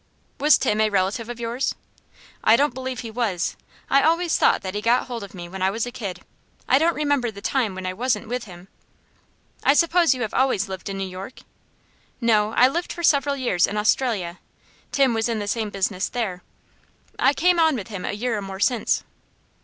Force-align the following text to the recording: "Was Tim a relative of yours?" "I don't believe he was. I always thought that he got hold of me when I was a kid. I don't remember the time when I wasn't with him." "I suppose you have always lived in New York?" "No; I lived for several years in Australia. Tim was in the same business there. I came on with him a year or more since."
"Was 0.39 0.57
Tim 0.57 0.81
a 0.81 0.89
relative 0.89 1.29
of 1.29 1.39
yours?" 1.39 1.75
"I 2.43 2.55
don't 2.55 2.73
believe 2.73 3.01
he 3.01 3.11
was. 3.11 3.55
I 3.87 4.01
always 4.01 4.35
thought 4.35 4.63
that 4.63 4.73
he 4.73 4.81
got 4.81 5.05
hold 5.05 5.23
of 5.23 5.35
me 5.35 5.47
when 5.47 5.61
I 5.61 5.69
was 5.69 5.85
a 5.85 5.91
kid. 5.91 6.21
I 6.67 6.79
don't 6.79 6.95
remember 6.95 7.29
the 7.29 7.39
time 7.39 7.75
when 7.75 7.85
I 7.85 7.93
wasn't 7.93 8.27
with 8.27 8.45
him." 8.45 8.67
"I 9.63 9.75
suppose 9.75 10.15
you 10.15 10.23
have 10.23 10.33
always 10.33 10.67
lived 10.67 10.89
in 10.89 10.97
New 10.97 11.05
York?" 11.07 11.41
"No; 12.19 12.51
I 12.53 12.67
lived 12.67 12.91
for 12.91 13.03
several 13.03 13.35
years 13.35 13.67
in 13.67 13.77
Australia. 13.77 14.39
Tim 14.91 15.13
was 15.13 15.29
in 15.29 15.37
the 15.37 15.47
same 15.47 15.69
business 15.69 16.09
there. 16.09 16.41
I 17.19 17.33
came 17.35 17.59
on 17.59 17.75
with 17.75 17.89
him 17.89 18.03
a 18.03 18.13
year 18.13 18.35
or 18.35 18.41
more 18.41 18.59
since." 18.59 19.03